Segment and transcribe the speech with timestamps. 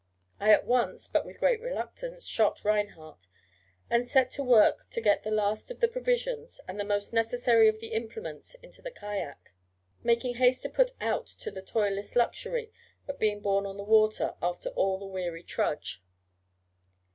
[0.39, 3.27] I at once, but with great reluctance, shot Reinhardt,
[3.87, 7.67] and set to work to get the last of the provisions, and the most necessary
[7.67, 9.53] of the implements, into the kayak,
[10.01, 12.71] making haste to put out to the toilless luxury
[13.07, 16.01] of being borne on the water, after all the weary trudge.